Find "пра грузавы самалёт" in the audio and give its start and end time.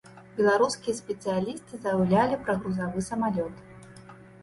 2.43-3.55